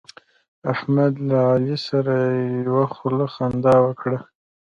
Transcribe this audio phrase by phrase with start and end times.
[0.73, 2.13] احمد له علي سره
[2.67, 4.19] یوه خوله خندا وکړه.